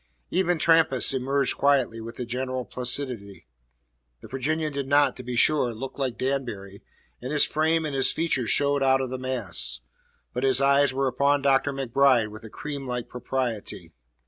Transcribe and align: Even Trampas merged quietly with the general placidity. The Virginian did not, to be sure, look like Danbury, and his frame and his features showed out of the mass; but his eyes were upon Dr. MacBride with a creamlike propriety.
Even 0.31 0.57
Trampas 0.57 1.13
merged 1.13 1.57
quietly 1.57 2.01
with 2.01 2.15
the 2.15 2.25
general 2.25 2.65
placidity. 2.65 3.45
The 4.21 4.27
Virginian 4.29 4.73
did 4.73 4.87
not, 4.87 5.15
to 5.17 5.21
be 5.23 5.35
sure, 5.35 5.75
look 5.75 5.99
like 5.99 6.17
Danbury, 6.17 6.81
and 7.21 7.31
his 7.31 7.45
frame 7.45 7.85
and 7.85 7.93
his 7.93 8.11
features 8.11 8.49
showed 8.49 8.81
out 8.81 8.99
of 9.01 9.11
the 9.11 9.19
mass; 9.19 9.81
but 10.33 10.41
his 10.43 10.59
eyes 10.59 10.91
were 10.91 11.05
upon 11.05 11.43
Dr. 11.43 11.71
MacBride 11.71 12.29
with 12.29 12.43
a 12.43 12.49
creamlike 12.49 13.09
propriety. 13.09 13.93